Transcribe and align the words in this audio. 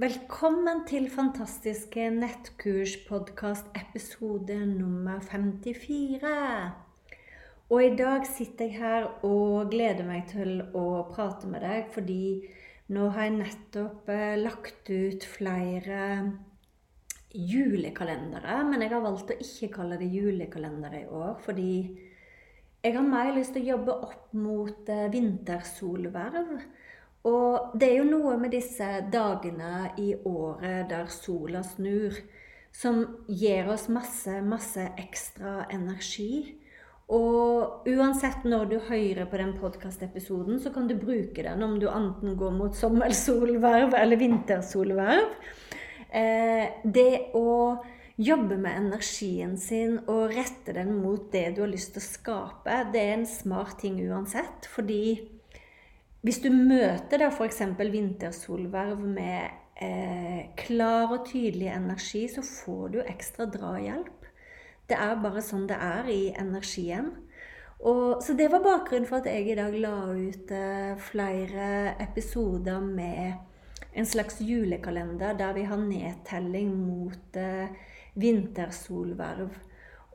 Velkommen 0.00 0.86
til 0.88 1.10
fantastiske 1.12 2.06
nettkurspodkast 2.14 3.66
episode 3.76 4.54
nummer 4.64 5.18
54. 5.20 6.30
Og 7.68 7.82
i 7.84 7.90
dag 7.98 8.24
sitter 8.24 8.70
jeg 8.70 8.78
her 8.78 9.08
og 9.28 9.68
gleder 9.74 10.06
meg 10.08 10.22
til 10.30 10.62
å 10.72 11.02
prate 11.10 11.50
med 11.50 11.60
deg, 11.60 11.90
fordi 11.92 12.40
nå 12.88 13.10
har 13.12 13.28
jeg 13.28 13.34
nettopp 13.34 14.08
eh, 14.14 14.38
lagt 14.40 14.88
ut 14.88 15.26
flere 15.28 16.06
julekalendere. 17.36 18.62
Men 18.70 18.86
jeg 18.86 18.94
har 18.94 19.04
valgt 19.04 19.34
å 19.34 19.38
ikke 19.44 19.74
kalle 19.76 20.00
det 20.00 20.08
julekalendere 20.08 21.02
i 21.02 21.10
år, 21.20 21.36
fordi 21.44 21.74
jeg 22.80 22.96
har 22.96 23.04
mer 23.04 23.34
lyst 23.36 23.52
til 23.58 23.66
å 23.66 23.74
jobbe 23.74 23.98
opp 24.08 24.32
mot 24.40 24.88
eh, 24.88 25.10
vintersolverv. 25.12 26.56
Og 27.28 27.74
det 27.78 27.88
er 27.88 28.00
jo 28.00 28.08
noe 28.08 28.34
med 28.40 28.50
disse 28.54 28.86
dagene 29.12 29.92
i 30.02 30.10
året 30.26 30.88
der 30.90 31.06
sola 31.12 31.62
snur, 31.66 32.16
som 32.74 33.04
gir 33.28 33.68
oss 33.70 33.86
masse, 33.92 34.40
masse 34.42 34.88
ekstra 34.98 35.68
energi. 35.70 36.58
Og 37.12 37.86
uansett 37.90 38.46
når 38.48 38.68
du 38.70 38.76
hører 38.88 39.26
på 39.28 39.38
den 39.38 39.52
podkastepisoden, 39.60 40.58
så 40.62 40.72
kan 40.74 40.88
du 40.88 40.96
bruke 40.98 41.44
den 41.44 41.62
om 41.62 41.76
du 41.80 41.88
enten 41.90 42.36
går 42.40 42.54
mot 42.56 42.76
sommersolverv 42.78 43.94
eller 43.98 44.20
vintersolverv. 44.20 45.34
Eh, 46.08 46.72
det 46.84 47.34
å 47.36 47.82
jobbe 48.16 48.56
med 48.60 48.78
energien 48.78 49.54
sin 49.60 49.98
og 50.06 50.32
rette 50.34 50.74
den 50.76 50.94
mot 51.00 51.30
det 51.32 51.52
du 51.56 51.62
har 51.64 51.72
lyst 51.72 51.94
til 51.94 52.02
å 52.02 52.08
skape, 52.08 52.80
det 52.92 53.04
er 53.04 53.14
en 53.18 53.28
smart 53.28 53.78
ting 53.82 54.00
uansett. 54.08 54.68
Fordi 54.72 55.02
hvis 56.22 56.38
du 56.42 56.52
møter 56.54 57.18
da 57.18 57.30
f.eks. 57.32 57.64
vintersolverv 57.78 59.00
med 59.02 59.50
eh, 59.82 60.52
klar 60.58 61.10
og 61.10 61.24
tydelig 61.26 61.72
energi, 61.74 62.28
så 62.30 62.44
får 62.46 62.92
du 62.94 62.98
ekstra 63.02 63.48
drahjelp. 63.50 64.28
Det 64.86 64.98
er 64.98 65.18
bare 65.22 65.42
sånn 65.42 65.66
det 65.70 65.78
er 65.82 66.10
i 66.12 66.22
energien. 66.38 67.10
Og, 67.82 68.22
så 68.22 68.36
det 68.38 68.46
var 68.52 68.62
bakgrunnen 68.62 69.08
for 69.08 69.18
at 69.18 69.26
jeg 69.26 69.50
i 69.50 69.58
dag 69.58 69.74
la 69.82 69.96
ut 70.14 70.54
eh, 70.54 70.94
flere 71.10 71.96
episoder 72.04 72.78
med 72.78 73.98
en 73.98 74.06
slags 74.06 74.38
julekalender 74.40 75.34
der 75.34 75.58
vi 75.58 75.66
har 75.66 75.82
nedtelling 75.82 76.70
mot 76.70 77.36
eh, 77.36 77.74
vintersolverv. 78.14 79.50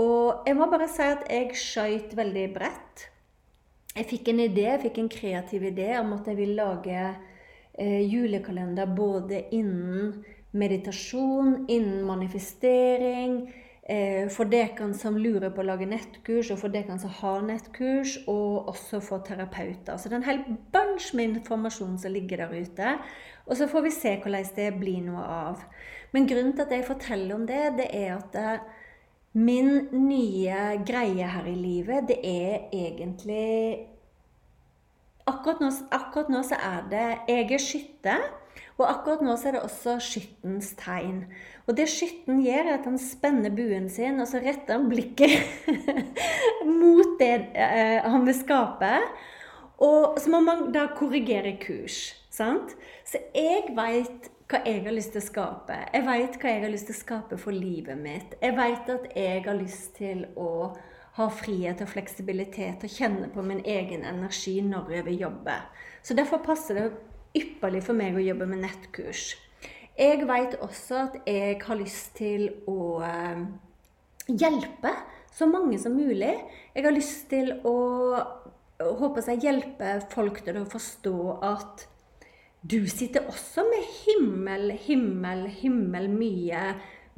Og 0.00 0.48
jeg 0.48 0.56
må 0.56 0.72
bare 0.72 0.88
si 0.88 1.04
at 1.04 1.28
jeg 1.28 1.60
skøyt 1.60 2.16
veldig 2.16 2.48
bredt 2.56 3.10
jeg 3.96 4.06
fikk 4.06 4.30
en 4.30 4.44
idé, 4.44 4.66
jeg 4.68 4.82
fikk 4.84 5.00
en 5.02 5.10
kreativ 5.10 5.64
idé 5.66 5.88
om 5.98 6.12
at 6.14 6.28
jeg 6.30 6.38
vil 6.38 6.54
lage 6.58 6.98
eh, 7.00 8.02
julekalender 8.06 8.92
både 8.94 9.42
innen 9.56 10.20
meditasjon, 10.50 11.66
innen 11.70 12.04
manifestering, 12.06 13.34
eh, 13.82 14.28
for 14.30 14.50
dere 14.50 14.90
som 14.98 15.18
lurer 15.18 15.50
på 15.54 15.62
å 15.62 15.68
lage 15.68 15.88
nettkurs, 15.90 16.52
og 16.54 16.62
for 16.62 16.74
dere 16.74 16.98
som 17.02 17.12
har 17.20 17.42
nettkurs, 17.46 18.16
og 18.30 18.70
også 18.72 19.02
for 19.04 19.26
terapeuter. 19.26 19.96
Så 19.96 20.08
det 20.08 20.18
er 20.18 20.22
en 20.22 20.30
hel 20.30 20.44
bunch 20.74 21.12
med 21.14 21.40
informasjon 21.40 21.98
som 21.98 22.14
ligger 22.14 22.44
der 22.44 22.54
ute. 22.54 22.96
Og 23.46 23.56
så 23.58 23.66
får 23.70 23.86
vi 23.86 23.94
se 23.94 24.16
hvordan 24.22 24.52
det 24.56 24.68
blir 24.78 25.00
noe 25.06 25.24
av. 25.24 25.64
Men 26.14 26.26
grunnen 26.30 26.54
til 26.54 26.66
at 26.66 26.74
jeg 26.74 26.86
forteller 26.86 27.34
om 27.34 27.46
det, 27.46 27.62
det 27.78 27.90
er 27.94 28.14
at 28.18 28.38
eh, 28.38 28.62
Min 29.32 29.86
nye 29.94 30.80
greie 30.82 31.26
her 31.30 31.46
i 31.46 31.54
livet, 31.54 32.08
det 32.08 32.18
er 32.26 32.66
egentlig 32.74 33.86
Akkurat 35.30 35.60
nå, 35.62 35.68
akkurat 35.94 36.30
nå 36.32 36.40
så 36.42 36.56
er 36.58 36.86
det 36.90 37.04
Jeg 37.28 37.52
er 37.54 37.62
skytte. 37.62 38.16
Og 38.80 38.86
akkurat 38.88 39.20
nå 39.22 39.36
så 39.38 39.50
er 39.50 39.54
det 39.54 39.62
også 39.62 39.98
skyttens 40.02 40.72
tegn. 40.80 41.20
Og 41.68 41.76
det 41.78 41.86
skytten 41.92 42.40
gjør, 42.42 42.64
er 42.64 42.78
at 42.78 42.88
han 42.88 42.98
spenner 42.98 43.52
buen 43.54 43.86
sin, 43.92 44.18
og 44.18 44.26
så 44.26 44.40
retter 44.42 44.78
han 44.78 44.88
blikket 44.90 45.44
mot 46.80 47.14
det 47.20 47.30
eh, 47.54 48.00
han 48.02 48.24
vil 48.26 48.34
skape. 48.34 48.90
Og 49.84 50.18
så 50.18 50.32
må 50.32 50.40
man 50.42 50.70
da 50.74 50.88
korrigere 50.96 51.54
kurs. 51.60 52.08
Sant? 52.32 52.74
Så 53.06 53.20
jeg 53.36 53.76
veit 53.76 54.30
hva 54.50 54.60
jeg 54.66 54.82
har 54.84 54.94
lyst 54.94 55.12
til 55.14 55.22
å 55.22 55.26
skape. 55.26 55.76
Jeg 55.94 56.06
veit 56.06 56.38
hva 56.40 56.54
jeg 56.54 56.62
har 56.64 56.72
lyst 56.72 56.88
til 56.90 56.96
å 56.96 57.00
skape 57.00 57.38
for 57.40 57.54
livet 57.54 57.98
mitt. 57.98 58.34
Jeg 58.42 58.56
veit 58.58 58.90
at 58.90 59.06
jeg 59.14 59.44
har 59.46 59.58
lyst 59.58 59.94
til 59.98 60.24
å 60.38 60.50
ha 61.18 61.28
frihet 61.34 61.82
og 61.82 61.90
fleksibilitet 61.90 62.84
og 62.86 62.94
kjenne 62.94 63.28
på 63.34 63.44
min 63.46 63.62
egen 63.66 64.04
energi 64.06 64.58
når 64.64 64.96
jeg 64.96 65.06
vil 65.10 65.22
jobbe. 65.26 65.56
Så 66.02 66.16
derfor 66.18 66.42
passer 66.44 66.78
det 66.78 66.88
ypperlig 67.38 67.84
for 67.86 67.98
meg 67.98 68.16
å 68.16 68.24
jobbe 68.24 68.48
med 68.50 68.64
nettkurs. 68.64 69.34
Jeg 69.98 70.24
veit 70.26 70.56
også 70.64 71.02
at 71.04 71.18
jeg 71.28 71.58
har 71.62 71.78
lyst 71.78 72.14
til 72.18 72.48
å 72.70 73.02
eh, 73.04 73.42
hjelpe 74.30 74.94
så 75.30 75.46
mange 75.50 75.78
som 75.82 75.94
mulig. 75.94 76.32
Jeg 76.74 76.86
har 76.86 76.94
lyst 76.94 77.28
til 77.30 77.52
å 77.68 77.76
håper 78.80 79.26
jeg 79.28 79.44
hjelpe 79.44 79.96
folk 80.12 80.40
til 80.46 80.60
å 80.60 80.68
forstå 80.68 81.16
at 81.44 81.86
du 82.62 82.84
sitter 82.88 83.28
også 83.28 83.64
med 83.64 83.84
himmel, 84.04 84.70
himmel, 84.84 85.46
himmel 85.62 86.08
mye 86.12 86.64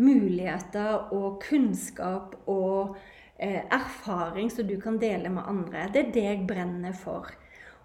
muligheter 0.03 1.13
og 1.15 1.43
kunnskap 1.43 2.37
og 2.51 2.97
eh, 3.37 3.63
erfaring 3.67 4.51
som 4.51 4.67
du 4.69 4.77
kan 4.81 5.01
dele 5.03 5.33
med 5.35 5.49
andre. 5.49 5.89
Det 5.93 6.07
er 6.07 6.13
det 6.15 6.27
jeg 6.29 6.45
brenner 6.49 6.95
for. 6.97 7.31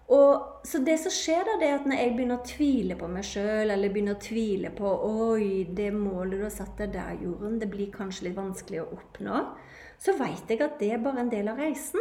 Og, 0.08 0.62
så 0.64 0.80
det 0.80 0.94
som 1.02 1.12
skjer 1.12 1.42
da, 1.44 1.56
det 1.60 1.66
er 1.68 1.74
at 1.76 1.88
når 1.88 1.98
jeg 2.00 2.12
begynner 2.16 2.38
å 2.38 2.46
tvile 2.48 2.94
på 2.96 3.08
meg 3.12 3.26
sjøl, 3.28 3.74
eller 3.74 3.92
begynner 3.92 4.16
å 4.16 4.22
tvile 4.24 4.70
på 4.72 4.92
Oi, 5.04 5.66
det 5.76 5.90
målet 5.92 6.38
du 6.38 6.46
har 6.46 6.54
satt 6.54 6.78
deg 6.80 6.94
der, 6.94 7.18
Jorunn, 7.20 7.58
det 7.60 7.68
blir 7.68 7.90
kanskje 7.92 8.30
litt 8.30 8.38
vanskelig 8.38 8.80
å 8.84 8.88
oppnå. 8.96 9.42
Så 10.00 10.14
veit 10.16 10.48
jeg 10.48 10.62
at 10.64 10.78
det 10.80 10.94
er 10.94 11.04
bare 11.04 11.26
en 11.26 11.32
del 11.32 11.50
av 11.52 11.60
reisen. 11.60 12.00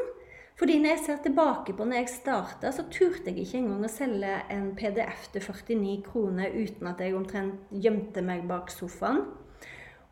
Fordi 0.57 0.79
når 0.81 0.89
jeg 0.89 1.01
ser 1.05 1.17
tilbake 1.21 1.73
på 1.77 1.85
når 1.85 1.99
jeg 1.99 2.13
starta, 2.15 2.71
så 2.73 2.87
turte 2.89 3.29
jeg 3.29 3.43
ikke 3.43 3.59
engang 3.59 3.83
å 3.85 3.91
selge 3.93 4.39
en 4.53 4.71
PDF 4.77 5.27
til 5.35 5.43
49 5.45 5.99
kroner 6.07 6.55
uten 6.55 6.89
at 6.89 7.03
jeg 7.03 7.13
omtrent 7.17 7.75
gjemte 7.85 8.23
meg 8.25 8.47
bak 8.49 8.73
sofaen. 8.73 9.21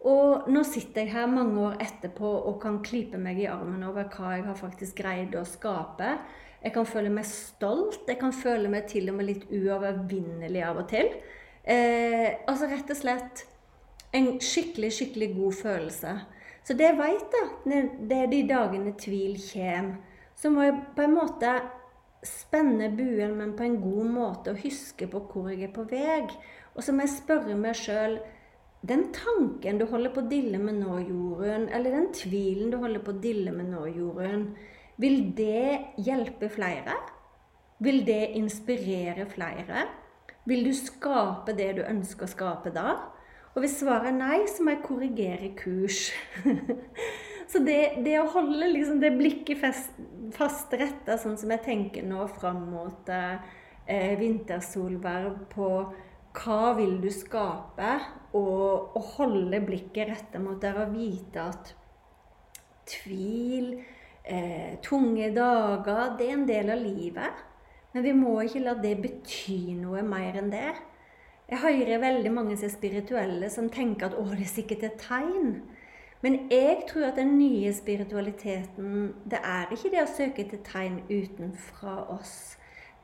Og 0.05 0.45
nå 0.53 0.61
sitter 0.69 1.01
jeg 1.01 1.15
her 1.15 1.25
mange 1.31 1.57
år 1.65 1.79
etterpå 1.81 2.29
og 2.45 2.59
kan 2.61 2.77
klype 2.85 3.17
meg 3.17 3.41
i 3.41 3.49
armen 3.49 3.87
over 3.87 4.05
hva 4.13 4.35
jeg 4.35 4.45
har 4.45 4.59
faktisk 4.59 5.01
greid 5.01 5.33
å 5.33 5.41
skape. 5.49 6.11
Jeg 6.61 6.75
kan 6.77 6.85
føle 6.85 7.09
meg 7.09 7.25
stolt. 7.25 8.03
Jeg 8.05 8.21
kan 8.21 8.33
føle 8.33 8.69
meg 8.69 8.85
til 8.91 9.09
og 9.09 9.17
med 9.17 9.31
litt 9.31 9.49
uovervinnelig 9.49 10.61
av 10.61 10.83
og 10.83 10.89
til. 10.93 11.09
Eh, 11.65 12.45
altså 12.45 12.69
rett 12.69 12.93
og 12.93 13.01
slett 13.01 13.47
en 14.13 14.35
skikkelig, 14.37 14.93
skikkelig 14.93 15.33
god 15.39 15.61
følelse. 15.63 16.17
Så 16.65 16.77
det 16.77 16.85
jeg 16.85 17.01
veit, 17.01 17.33
da, 17.33 17.79
det 17.97 18.19
er 18.19 18.29
de 18.29 18.45
dagene 18.49 18.93
tvil 19.01 19.39
kommer 19.41 20.13
så 20.45 20.51
må 20.53 20.61
jeg 20.61 20.77
på 20.93 21.01
en 21.01 21.15
måte 21.15 21.51
spenne 22.21 22.91
buen, 22.93 23.31
men 23.39 23.55
på 23.57 23.65
en 23.65 23.79
god 23.81 24.09
måte, 24.13 24.53
og 24.53 24.61
huske 24.61 25.07
på 25.09 25.23
hvor 25.31 25.49
jeg 25.49 25.65
er 25.65 25.71
på 25.73 25.87
vei. 25.89 26.19
Og 26.75 26.85
så 26.85 26.93
må 26.93 27.01
jeg 27.01 27.15
spørre 27.15 27.55
meg 27.57 27.73
sjøl 27.79 28.19
den 28.85 29.07
tanken 29.15 29.79
du 29.81 29.87
holder 29.89 30.13
på 30.13 30.21
å 30.21 30.29
dille 30.29 30.59
med 30.61 30.77
nå, 30.83 30.99
Jorunn, 31.07 31.65
eller 31.73 31.97
den 31.97 32.11
tvilen 32.13 32.69
du 32.69 32.77
holder 32.77 33.01
på 33.01 33.15
å 33.15 33.21
dille 33.23 33.49
med 33.55 33.71
nå, 33.71 33.87
Jorunn, 33.95 34.51
vil 35.01 35.31
det 35.33 35.97
hjelpe 36.05 36.51
flere? 36.53 36.93
Vil 37.81 38.03
det 38.05 38.35
inspirere 38.37 39.25
flere? 39.33 39.87
Vil 40.45 40.61
du 40.67 40.75
skape 40.77 41.57
det 41.57 41.71
du 41.79 41.85
ønsker 41.89 42.29
å 42.29 42.33
skape 42.35 42.75
da? 42.75 42.99
Og 43.55 43.63
hvis 43.65 43.79
svaret 43.81 44.11
er 44.11 44.19
nei, 44.19 44.43
så 44.51 44.61
må 44.61 44.75
jeg 44.75 44.85
korrigere 44.85 45.55
kurs. 45.57 46.11
så 47.51 47.61
det, 47.65 47.79
det, 48.05 48.17
å 48.19 48.31
holde 48.33 48.71
liksom 48.71 48.99
det 49.03 49.13
blikket 49.17 49.61
fast, 50.35 50.73
retta, 50.73 51.17
sånn 51.21 51.37
som 51.37 51.51
jeg 51.53 51.63
tenker 51.65 52.05
nå 52.07 52.25
fram 52.39 52.63
mot 52.71 53.09
eh, 53.13 54.13
vintersolverv 54.19 55.45
på 55.51 55.69
hva 56.35 56.73
vil 56.75 56.97
du 57.03 57.09
skape? 57.13 57.91
Og, 58.35 58.95
og 58.97 59.11
holde 59.15 59.61
blikket 59.63 60.09
retta 60.09 60.41
mot 60.43 60.59
der 60.59 60.81
og 60.83 60.95
vite 60.95 61.45
at 61.45 61.71
tvil, 62.89 63.77
eh, 64.23 64.75
tunge 64.83 65.29
dager, 65.35 66.17
det 66.17 66.27
er 66.27 66.33
en 66.35 66.49
del 66.49 66.73
av 66.73 66.81
livet. 66.81 67.45
Men 67.93 68.03
vi 68.03 68.11
må 68.17 68.35
ikke 68.43 68.65
la 68.65 68.75
det 68.75 68.97
bety 68.99 69.77
noe 69.79 70.03
mer 70.03 70.41
enn 70.41 70.51
det. 70.51 70.73
Jeg 71.45 71.61
hører 71.61 72.01
veldig 72.01 72.31
mange 72.33 72.57
som 72.57 72.67
er 72.67 72.73
spirituelle, 72.73 73.49
som 73.53 73.69
tenker 73.69 74.07
at 74.07 74.17
'å, 74.17 74.25
det 74.33 74.41
er 74.41 74.55
sikkert 74.57 74.83
et 74.83 74.97
tegn'. 74.99 75.61
Men 76.25 76.39
jeg 76.49 76.87
tror 76.89 77.11
at 77.11 77.19
den 77.21 77.37
nye 77.37 77.69
spiritualiteten, 77.73 79.13
det 79.29 79.39
er 79.45 79.69
ikke 79.69 79.93
det 79.93 80.01
å 80.01 80.09
søke 80.09 80.41
etter 80.41 80.63
tegn 80.65 81.03
utenfra 81.11 81.99
oss 82.17 82.55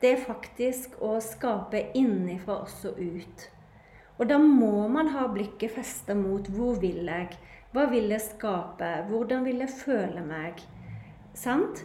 det 0.02 0.16
er 0.16 0.22
faktisk 0.24 0.96
å 0.98 1.14
skape 1.22 1.78
innenfra 1.94 2.58
oss 2.64 2.80
og 2.90 2.98
ut. 2.98 3.44
Og 4.18 4.26
da 4.30 4.38
må 4.42 4.88
man 4.90 5.12
ha 5.14 5.28
blikket 5.30 5.76
festa 5.76 6.14
mot 6.18 6.48
hvor 6.50 6.80
vil 6.82 7.06
jeg? 7.06 7.36
Hva 7.72 7.86
vil 7.90 8.10
jeg 8.10 8.24
skape? 8.24 8.88
Hvordan 9.08 9.46
vil 9.46 9.62
jeg 9.62 9.70
føle 9.78 10.24
meg? 10.26 10.58
Sant? 11.38 11.84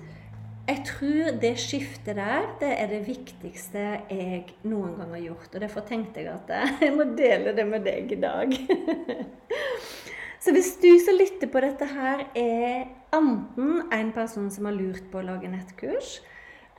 Jeg 0.67 0.81
tror 0.89 1.37
det 1.39 1.53
skiftet 1.61 2.17
der, 2.17 2.49
det 2.59 2.73
er 2.73 2.89
det 2.91 3.05
viktigste 3.05 3.85
jeg 4.09 4.41
noen 4.67 4.97
gang 4.97 5.13
har 5.13 5.23
gjort. 5.29 5.53
Og 5.53 5.63
derfor 5.63 5.85
tenkte 5.87 6.25
jeg 6.25 6.33
at 6.33 6.51
jeg 6.83 6.97
må 6.97 7.05
dele 7.13 7.53
det 7.55 7.69
med 7.69 7.85
deg 7.85 8.17
i 8.17 8.21
dag. 8.25 8.57
Så 10.39 10.53
hvis 10.53 10.75
du 10.81 10.91
som 11.01 11.17
lytter 11.17 11.49
på 11.49 11.61
dette 11.63 11.87
her, 11.89 12.27
er 12.37 12.87
enten 13.15 13.87
en 13.93 14.11
person 14.13 14.51
som 14.53 14.69
har 14.69 14.77
lurt 14.77 15.07
på 15.11 15.21
å 15.21 15.25
lage 15.25 15.49
nettkurs, 15.49 16.19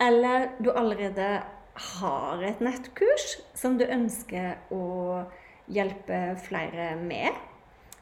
eller 0.01 0.53
du 0.63 0.71
allerede 0.71 1.29
har 1.99 2.43
et 2.47 2.61
nettkurs 2.63 3.39
som 3.59 3.77
du 3.79 3.85
ønsker 3.87 4.59
å 4.75 5.25
hjelpe 5.71 6.21
flere 6.43 6.93
med. 7.01 7.35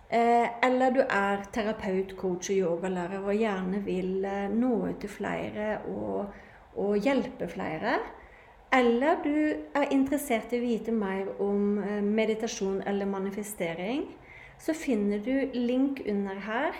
Eh, 0.09 0.47
eller 0.63 0.93
du 0.95 1.01
er 1.03 1.43
terapeut, 1.53 2.15
coach 2.19 2.53
og 2.53 2.61
yogalærer 2.61 3.25
og 3.25 3.35
gjerne 3.35 3.81
vil 3.83 4.25
eh, 4.25 4.53
nå 4.53 4.75
ut 4.87 5.01
til 5.03 5.11
flere 5.11 5.81
og, 5.91 6.37
og 6.79 7.01
hjelpe 7.03 7.49
flere. 7.51 7.97
Eller 8.77 9.19
du 9.25 9.35
er 9.75 9.91
interessert 9.95 10.53
i 10.55 10.61
å 10.61 10.63
vite 10.63 10.95
mer 10.95 11.33
om 11.43 11.81
eh, 11.83 11.99
meditasjon 12.05 12.85
eller 12.87 13.11
manifestering, 13.11 14.07
så 14.63 14.75
finner 14.75 15.23
du 15.23 15.33
link 15.55 16.03
under 16.07 16.39
her 16.47 16.77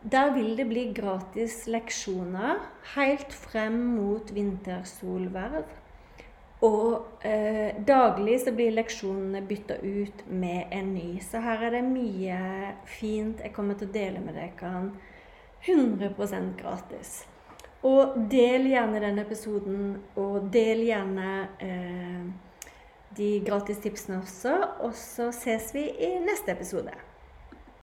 der 0.00 0.30
vil 0.34 0.54
det 0.56 0.68
bli 0.70 0.84
gratis 0.94 1.64
leksjoner 1.66 2.60
helt 2.94 3.32
frem 3.34 3.78
mot 3.96 4.30
vintersolverv. 4.30 5.64
Og 6.62 7.24
eh, 7.26 7.74
daglig 7.86 8.40
så 8.42 8.52
blir 8.54 8.74
leksjonene 8.74 9.42
bytta 9.46 9.78
ut 9.82 10.24
med 10.26 10.70
en 10.74 10.92
ny. 10.94 11.18
Så 11.22 11.42
her 11.42 11.66
er 11.66 11.74
det 11.76 11.84
mye 11.86 12.38
fint 12.86 13.42
jeg 13.42 13.54
kommer 13.54 13.78
til 13.78 13.90
å 13.90 13.94
dele 13.94 14.22
med 14.22 14.38
dere 14.38 14.72
100% 15.66 16.54
gratis. 16.58 17.20
Og 17.86 18.16
del 18.30 18.66
gjerne 18.72 19.02
denne 19.02 19.22
episoden, 19.22 19.92
og 20.18 20.48
del 20.54 20.82
gjerne 20.86 21.28
eh, 21.62 22.24
de 23.18 23.30
gratis 23.46 23.78
tipsene 23.82 24.22
også. 24.22 24.56
Og 24.86 24.98
så 24.98 25.30
ses 25.34 25.70
vi 25.74 25.86
i 25.90 26.16
neste 26.22 26.54
episode. 26.54 26.94